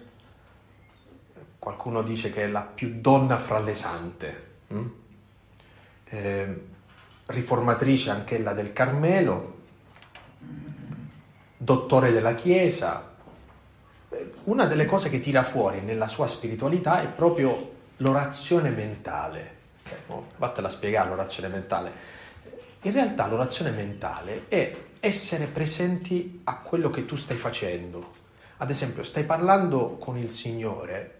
[1.60, 4.86] qualcuno dice che è la più donna fra le sante, mm?
[6.06, 6.60] eh,
[7.26, 9.58] riformatrice anch'ella del Carmelo,
[11.56, 13.08] dottore della Chiesa.
[14.44, 19.58] Una delle cose che tira fuori nella sua spiritualità è proprio l'orazione mentale.
[20.06, 21.92] Oh, vattela a spiegare l'orazione mentale.
[22.82, 28.12] In realtà l'orazione mentale è essere presenti a quello che tu stai facendo.
[28.56, 31.19] Ad esempio, stai parlando con il Signore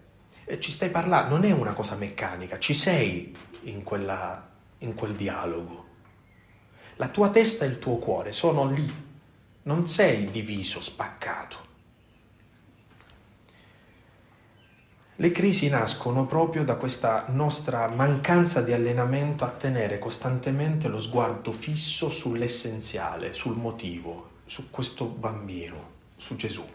[0.59, 4.49] ci stai parlando, non è una cosa meccanica, ci sei in, quella,
[4.79, 5.85] in quel dialogo.
[6.95, 8.91] La tua testa e il tuo cuore sono lì,
[9.63, 11.69] non sei diviso, spaccato.
[15.15, 21.51] Le crisi nascono proprio da questa nostra mancanza di allenamento a tenere costantemente lo sguardo
[21.51, 26.67] fisso sull'essenziale, sul motivo, su questo bambino, su Gesù.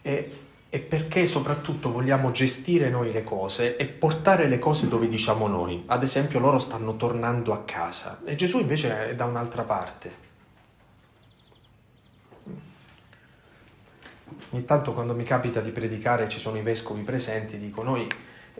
[0.00, 5.46] E, e perché soprattutto vogliamo gestire noi le cose e portare le cose dove diciamo
[5.46, 5.84] noi.
[5.86, 10.26] Ad esempio loro stanno tornando a casa e Gesù invece è da un'altra parte.
[14.50, 18.06] Ogni tanto quando mi capita di predicare ci sono i vescovi presenti, dico noi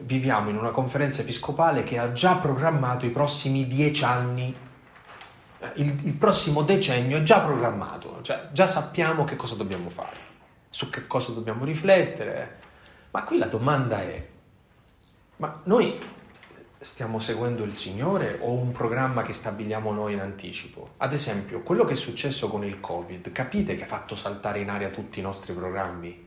[0.00, 4.54] viviamo in una conferenza episcopale che ha già programmato i prossimi dieci anni,
[5.60, 10.16] eh, il, il prossimo decennio è già programmato, cioè già sappiamo che cosa dobbiamo fare,
[10.70, 12.58] su che cosa dobbiamo riflettere.
[13.10, 14.26] Ma qui la domanda è,
[15.36, 15.98] ma noi
[16.80, 20.90] stiamo seguendo il Signore o un programma che stabiliamo noi in anticipo?
[20.98, 24.68] Ad esempio, quello che è successo con il Covid, capite che ha fatto saltare in
[24.68, 26.26] aria tutti i nostri programmi?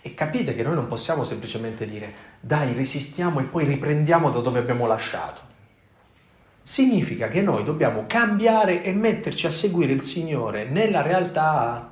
[0.00, 4.58] E capite che noi non possiamo semplicemente dire dai, resistiamo e poi riprendiamo da dove
[4.60, 5.42] abbiamo lasciato.
[6.62, 11.87] Significa che noi dobbiamo cambiare e metterci a seguire il Signore nella realtà.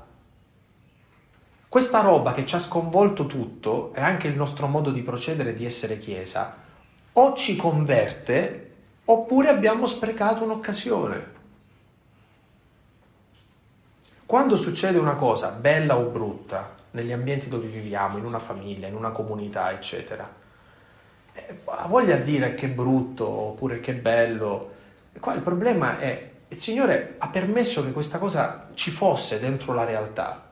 [1.76, 5.66] Questa roba che ci ha sconvolto tutto e anche il nostro modo di procedere di
[5.66, 6.56] essere Chiesa,
[7.12, 8.70] o ci converte
[9.04, 11.26] oppure abbiamo sprecato un'occasione.
[14.24, 18.94] Quando succede una cosa bella o brutta, negli ambienti dove viviamo, in una famiglia, in
[18.94, 20.26] una comunità, eccetera.
[21.34, 24.70] Eh, ha voglia di dire che brutto oppure che bello.
[25.20, 29.84] Qua il problema è il Signore ha permesso che questa cosa ci fosse dentro la
[29.84, 30.45] realtà.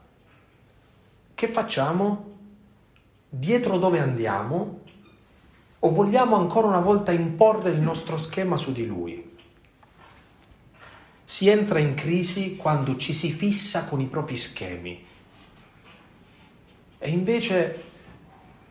[1.34, 2.32] Che facciamo?
[3.28, 4.80] Dietro dove andiamo?
[5.80, 9.32] O vogliamo ancora una volta imporre il nostro schema su di Lui?
[11.24, 15.12] Si entra in crisi quando ci si fissa con i propri schemi
[17.04, 17.82] e invece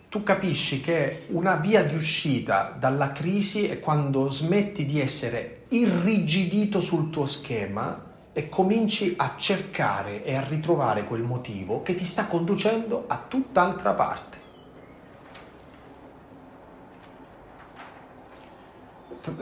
[0.10, 6.80] tu capisci che una via di uscita dalla crisi è quando smetti di essere irrigidito
[6.80, 12.26] sul tuo schema e cominci a cercare e a ritrovare quel motivo che ti sta
[12.26, 14.42] conducendo a tutt'altra parte.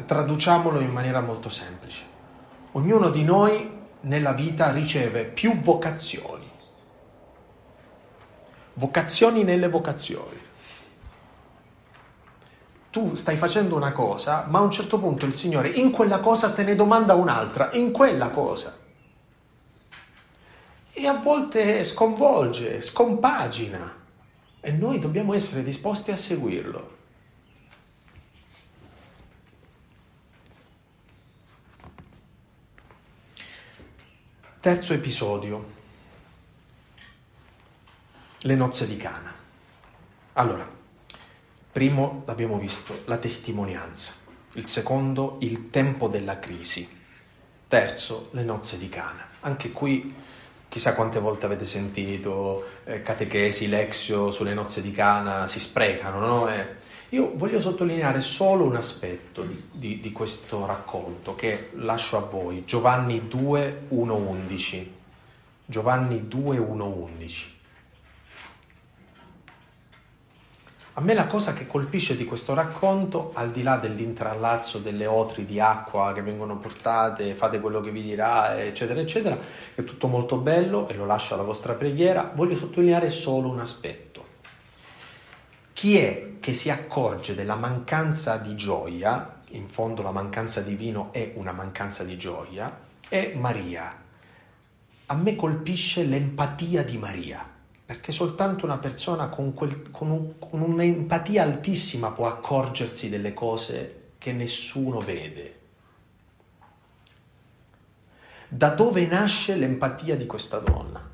[0.06, 2.04] Traduciamolo in maniera molto semplice.
[2.74, 6.52] Ognuno di noi nella vita riceve più vocazioni
[8.74, 10.40] vocazioni nelle vocazioni.
[12.90, 16.52] Tu stai facendo una cosa, ma a un certo punto il Signore in quella cosa
[16.52, 18.78] te ne domanda un'altra, in quella cosa.
[21.02, 23.92] E a volte sconvolge, scompagina.
[24.60, 26.98] E noi dobbiamo essere disposti a seguirlo.
[34.60, 35.72] Terzo episodio
[38.42, 39.34] le nozze di Cana.
[40.34, 40.70] Allora,
[41.72, 44.14] primo l'abbiamo visto, la testimonianza.
[44.52, 46.88] Il secondo, il tempo della crisi.
[47.68, 49.30] Terzo, le nozze di Cana.
[49.40, 50.14] Anche qui,
[50.72, 56.48] chissà quante volte avete sentito eh, catechesi, lexio sulle nozze di Cana, si sprecano, no?
[56.48, 56.66] Eh,
[57.10, 62.64] io voglio sottolineare solo un aspetto di, di, di questo racconto che lascio a voi.
[62.64, 64.94] Giovanni 2, 1, 11.
[65.66, 67.60] Giovanni 2, 1, 11.
[70.96, 75.46] A me la cosa che colpisce di questo racconto, al di là dell'intrallazzo delle otri
[75.46, 79.40] di acqua che vengono portate, fate quello che vi dirà, eccetera, eccetera,
[79.74, 84.26] è tutto molto bello e lo lascio alla vostra preghiera, voglio sottolineare solo un aspetto.
[85.72, 91.14] Chi è che si accorge della mancanza di gioia, in fondo la mancanza di vino
[91.14, 93.96] è una mancanza di gioia, è Maria.
[95.06, 97.60] A me colpisce l'empatia di Maria
[97.92, 104.12] perché soltanto una persona con, quel, con, un, con un'empatia altissima può accorgersi delle cose
[104.18, 105.60] che nessuno vede.
[108.48, 111.06] Da dove nasce l'empatia di questa donna?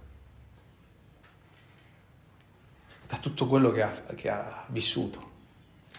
[3.07, 5.32] Da tutto quello che ha, che ha vissuto,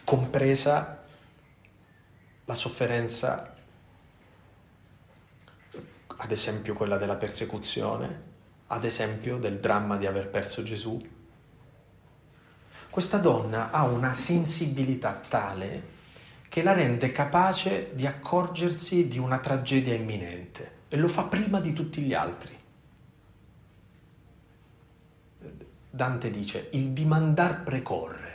[0.05, 1.05] compresa
[2.45, 3.53] la sofferenza,
[6.07, 8.28] ad esempio quella della persecuzione,
[8.69, 11.01] ad esempio del dramma di aver perso Gesù.
[12.91, 15.97] Questa donna ha una sensibilità tale
[16.49, 21.73] che la rende capace di accorgersi di una tragedia imminente e lo fa prima di
[21.73, 22.57] tutti gli altri.
[25.91, 28.27] Dante dice il dimandar precorre.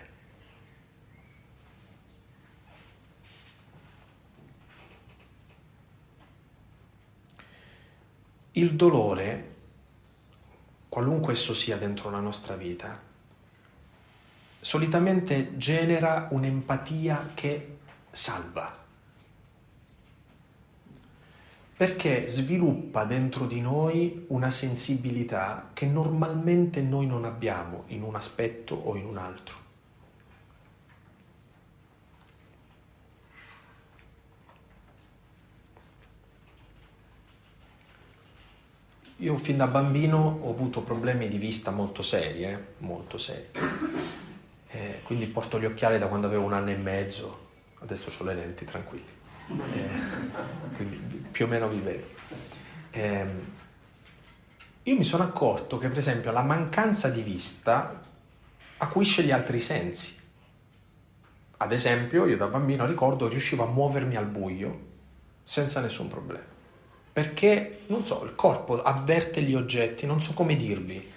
[8.52, 9.53] Il dolore
[10.94, 13.02] qualunque esso sia dentro la nostra vita,
[14.62, 17.78] solitamente genera un'empatia che
[18.12, 18.82] salva.
[21.76, 28.76] perché sviluppa dentro di noi una sensibilità che normalmente noi non abbiamo in un aspetto
[28.76, 29.63] o in un altro.
[39.24, 42.60] Io fin da bambino ho avuto problemi di vista molto seri, eh?
[42.80, 43.48] molto seri.
[44.68, 48.34] Eh, quindi porto gli occhiali da quando avevo un anno e mezzo, adesso ho le
[48.34, 49.08] lenti, tranquilli.
[49.48, 52.06] Eh, quindi più o meno vi vedo.
[52.92, 53.26] Eh,
[54.84, 58.04] io mi sono accorto che per esempio la mancanza di vista
[58.76, 60.20] acuisce gli altri sensi.
[61.60, 64.80] Ad esempio, io da bambino ricordo riuscivo a muovermi al buio
[65.46, 66.53] senza nessun problema
[67.14, 71.12] perché, non so, il corpo avverte gli oggetti, non so come dirvi,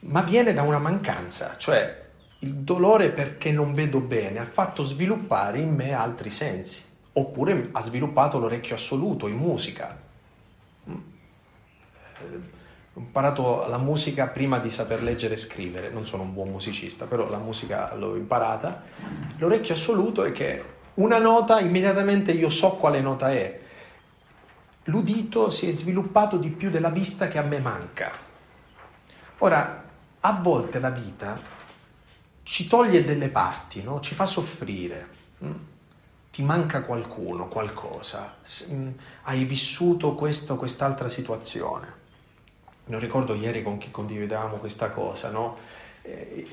[0.00, 2.02] ma viene da una mancanza, cioè
[2.38, 7.80] il dolore perché non vedo bene ha fatto sviluppare in me altri sensi, oppure ha
[7.82, 9.98] sviluppato l'orecchio assoluto in musica.
[10.88, 10.94] Mm.
[12.20, 12.52] Eh,
[12.96, 17.06] ho imparato la musica prima di saper leggere e scrivere, non sono un buon musicista,
[17.06, 18.84] però la musica l'ho imparata.
[19.38, 20.62] L'orecchio assoluto è che
[20.94, 23.62] una nota immediatamente io so quale nota è,
[24.84, 28.10] l'udito si è sviluppato di più della vista che a me manca.
[29.38, 29.84] Ora,
[30.20, 31.38] a volte la vita
[32.42, 34.00] ci toglie delle parti, no?
[34.00, 35.08] ci fa soffrire.
[35.44, 35.52] Mm?
[36.30, 38.36] Ti manca qualcuno, qualcosa,
[38.70, 38.88] mm,
[39.22, 42.02] hai vissuto questa o quest'altra situazione.
[42.86, 45.56] Non ricordo ieri con chi condividevamo questa cosa, no?
[46.02, 46.46] Eh,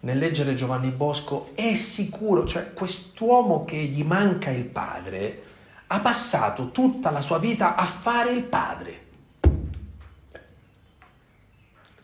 [0.00, 5.42] nel leggere Giovanni Bosco è sicuro, cioè quest'uomo che gli manca il padre,
[5.90, 9.06] ha passato tutta la sua vita a fare il padre.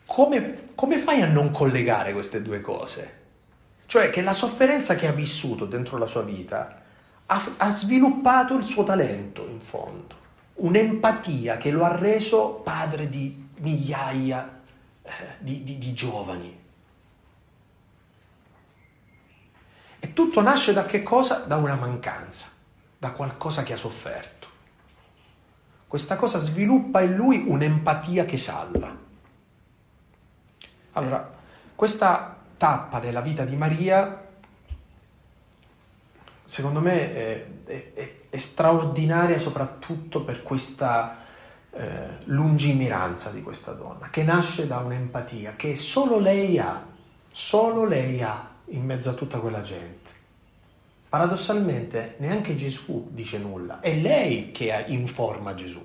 [0.05, 3.23] Come, come fai a non collegare queste due cose?
[3.85, 6.81] Cioè che la sofferenza che ha vissuto dentro la sua vita
[7.27, 10.15] ha, ha sviluppato il suo talento in fondo,
[10.55, 14.61] un'empatia che lo ha reso padre di migliaia
[15.03, 16.63] eh, di, di, di giovani.
[19.99, 21.39] E tutto nasce da che cosa?
[21.39, 22.53] Da una mancanza
[23.05, 24.47] da qualcosa che ha sofferto.
[25.87, 28.97] Questa cosa sviluppa in lui un'empatia che salva.
[30.93, 31.31] Allora,
[31.75, 34.25] questa tappa della vita di Maria,
[36.45, 37.47] secondo me, è,
[37.93, 41.17] è, è straordinaria soprattutto per questa
[41.69, 46.83] eh, lungimiranza di questa donna, che nasce da un'empatia che solo lei ha,
[47.31, 50.04] solo lei ha in mezzo a tutta quella gente.
[51.15, 55.81] Paradossalmente neanche Gesù dice nulla, è lei che informa Gesù.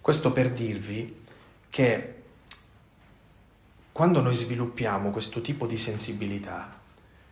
[0.00, 1.24] Questo per dirvi
[1.70, 2.22] che
[3.92, 6.80] quando noi sviluppiamo questo tipo di sensibilità,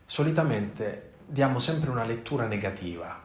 [0.07, 3.21] solitamente diamo sempre una lettura negativa.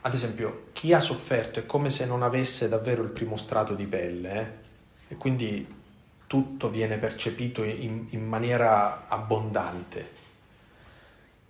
[0.00, 3.84] Ad esempio, chi ha sofferto è come se non avesse davvero il primo strato di
[3.84, 4.40] pelle
[5.08, 5.12] eh?
[5.12, 5.66] e quindi
[6.26, 10.24] tutto viene percepito in, in maniera abbondante.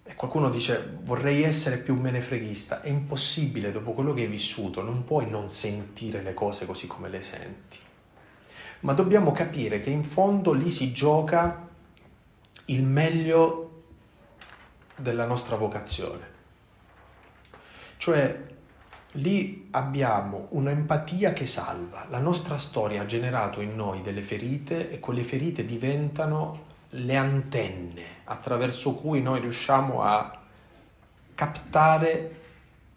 [0.08, 2.80] E qualcuno dice vorrei essere più menefreghista.
[2.80, 7.10] È impossibile, dopo quello che hai vissuto, non puoi non sentire le cose così come
[7.10, 7.76] le senti.
[8.80, 11.68] Ma dobbiamo capire che in fondo lì si gioca
[12.64, 13.82] il meglio
[14.96, 16.36] della nostra vocazione.
[17.98, 18.46] Cioè,
[19.12, 22.06] lì abbiamo un'empatia che salva.
[22.08, 28.04] La nostra storia ha generato in noi delle ferite e quelle ferite diventano le antenne
[28.24, 30.40] attraverso cui noi riusciamo a
[31.34, 32.40] captare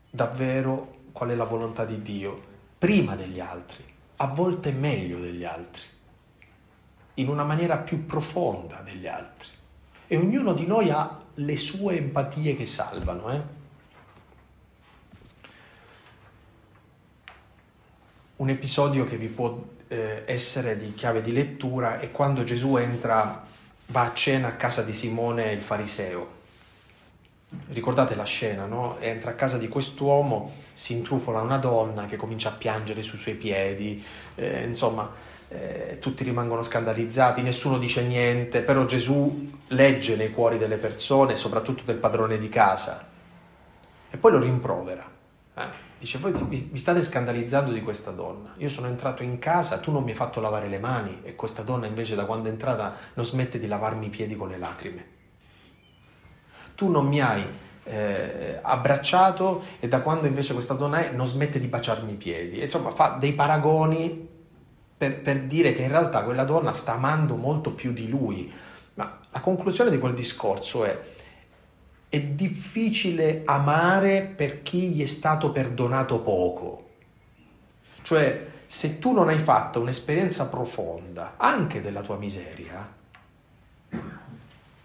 [0.10, 3.84] davvero qual è la volontà di Dio prima degli altri,
[4.18, 5.84] a volte meglio degli altri,
[7.16, 9.50] in una maniera più profonda degli altri.
[10.08, 13.32] E ognuno di noi ha le sue empatie che salvano.
[13.32, 13.42] Eh?
[18.38, 23.44] Un episodio che vi può eh, essere di chiave di lettura è quando Gesù entra
[23.92, 26.40] va a cena a casa di Simone il fariseo.
[27.68, 28.98] Ricordate la scena, no?
[29.00, 33.36] Entra a casa di quest'uomo, si intrufola una donna che comincia a piangere sui suoi
[33.36, 34.04] piedi,
[34.36, 35.12] eh, insomma,
[35.50, 41.84] eh, tutti rimangono scandalizzati, nessuno dice niente, però Gesù legge nei cuori delle persone, soprattutto
[41.84, 43.06] del padrone di casa,
[44.10, 45.20] e poi lo rimprovera.
[45.64, 45.90] Eh?
[46.00, 48.54] Dice, voi vi state scandalizzando di questa donna.
[48.58, 51.62] Io sono entrato in casa, tu non mi hai fatto lavare le mani e questa
[51.62, 55.06] donna invece da quando è entrata non smette di lavarmi i piedi con le lacrime.
[56.74, 57.46] Tu non mi hai
[57.84, 62.60] eh, abbracciato e da quando invece questa donna è non smette di baciarmi i piedi.
[62.60, 64.28] E, insomma, fa dei paragoni
[64.98, 68.52] per, per dire che in realtà quella donna sta amando molto più di lui.
[68.96, 71.00] Ma la conclusione di quel discorso è
[72.12, 76.90] è difficile amare per chi gli è stato perdonato poco.
[78.02, 82.86] Cioè, se tu non hai fatto un'esperienza profonda anche della tua miseria,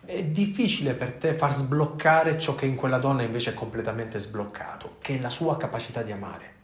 [0.04, 4.98] è difficile per te far sbloccare ciò che in quella donna invece è completamente sbloccato,
[5.00, 6.54] che è la sua capacità di amare.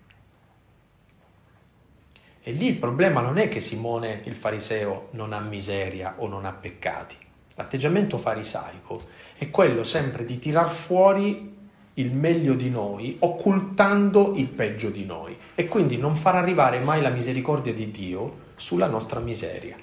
[2.40, 6.44] E lì il problema non è che Simone il fariseo non ha miseria o non
[6.44, 7.30] ha peccati.
[7.62, 9.00] L'atteggiamento farisaico
[9.38, 11.56] è quello sempre di tirar fuori
[11.94, 17.00] il meglio di noi, occultando il peggio di noi e quindi non far arrivare mai
[17.00, 19.76] la misericordia di Dio sulla nostra miseria.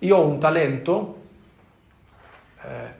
[0.00, 1.22] Io ho un talento,
[2.64, 2.94] eh,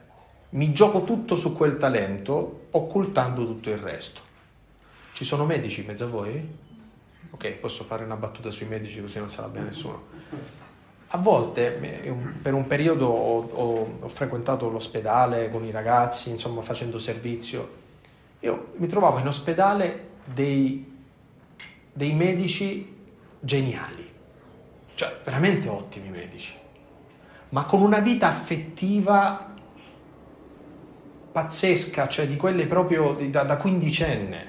[0.51, 4.21] mi gioco tutto su quel talento, occultando tutto il resto.
[5.11, 6.57] Ci sono medici in mezzo a voi?
[7.31, 10.60] Ok, posso fare una battuta sui medici così non la abbia nessuno.
[11.13, 11.71] A volte,
[12.41, 17.79] per un periodo, ho, ho, ho frequentato l'ospedale con i ragazzi, insomma, facendo servizio.
[18.39, 20.99] Io mi trovavo in ospedale dei,
[21.91, 22.95] dei medici
[23.41, 24.09] geniali,
[24.95, 26.55] cioè veramente ottimi medici,
[27.49, 29.53] ma con una vita affettiva
[31.29, 34.45] pazzesca, cioè di quelle proprio da, da quindicenne.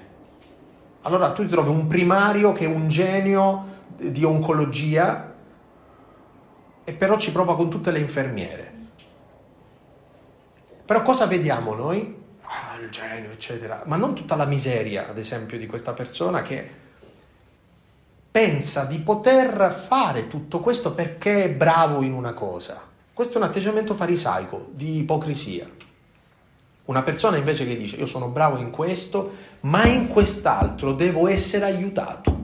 [1.03, 5.32] Allora tu ti trovi un primario che è un genio di oncologia
[6.85, 8.73] e però ci prova con tutte le infermiere.
[10.85, 12.21] Però cosa vediamo noi?
[12.43, 13.83] Ah, il genio, eccetera.
[13.87, 16.81] Ma non tutta la miseria, ad esempio, di questa persona che
[18.31, 22.81] pensa di poter fare tutto questo perché è bravo in una cosa.
[23.13, 25.69] Questo è un atteggiamento farisaico, di ipocrisia.
[26.87, 31.65] Una persona invece che dice io sono bravo in questo, ma in quest'altro devo essere
[31.67, 32.41] aiutato.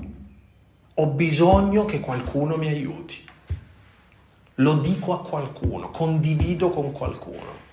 [0.95, 3.27] Ho bisogno che qualcuno mi aiuti.
[4.61, 7.67] Lo dico a qualcuno, condivido con qualcuno.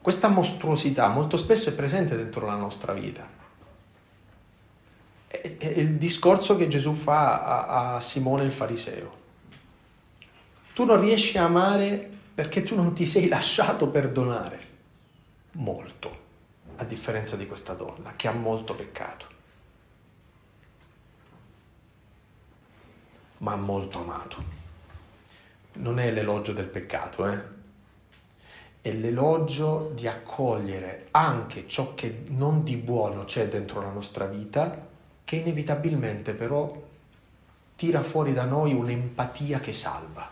[0.00, 3.28] Questa mostruosità molto spesso è presente dentro la nostra vita.
[5.26, 9.24] È, il discorso che Gesù fa a Simone il fariseo.
[10.72, 14.60] Tu non riesci a amare perché tu non ti sei lasciato perdonare
[15.52, 16.16] molto,
[16.76, 19.26] a differenza di questa donna che ha molto peccato,
[23.38, 24.54] ma molto amato.
[25.74, 27.54] Non è l'elogio del peccato, eh?
[28.86, 34.86] è l'elogio di accogliere anche ciò che non di buono c'è dentro la nostra vita,
[35.24, 36.84] che inevitabilmente però
[37.74, 40.30] tira fuori da noi un'empatia che salva.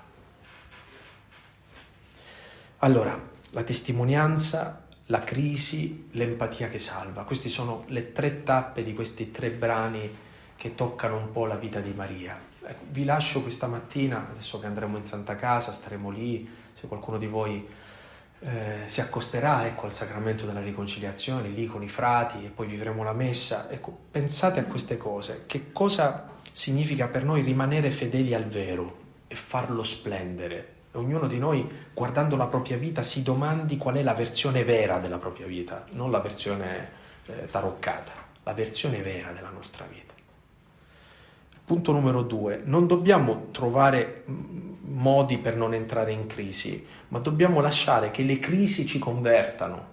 [2.78, 7.24] Allora, la testimonianza, la crisi, l'empatia che salva.
[7.24, 10.08] Queste sono le tre tappe di questi tre brani
[10.54, 12.52] che toccano un po' la vita di Maria.
[12.90, 17.26] Vi lascio questa mattina, adesso che andremo in Santa Casa, staremo lì, se qualcuno di
[17.26, 17.66] voi
[18.40, 23.02] eh, si accosterà ecco, al sacramento della riconciliazione, lì con i frati e poi vivremo
[23.02, 23.70] la messa.
[23.70, 29.34] Ecco, pensate a queste cose, che cosa significa per noi rimanere fedeli al vero e
[29.34, 34.64] farlo splendere ognuno di noi, guardando la propria vita, si domandi qual è la versione
[34.64, 36.90] vera della propria vita, non la versione
[37.26, 38.12] eh, taroccata,
[38.42, 40.13] la versione vera della nostra vita.
[41.64, 47.60] Punto numero due, non dobbiamo trovare mm, modi per non entrare in crisi, ma dobbiamo
[47.60, 49.92] lasciare che le crisi ci convertano.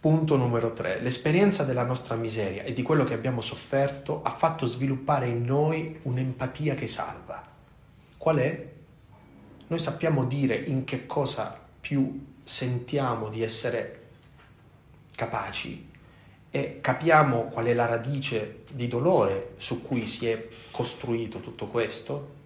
[0.00, 4.64] Punto numero tre, l'esperienza della nostra miseria e di quello che abbiamo sofferto ha fatto
[4.64, 7.44] sviluppare in noi un'empatia che salva.
[8.16, 8.72] Qual è?
[9.66, 14.06] Noi sappiamo dire in che cosa più sentiamo di essere
[15.14, 15.87] capaci
[16.50, 22.36] e capiamo qual è la radice di dolore su cui si è costruito tutto questo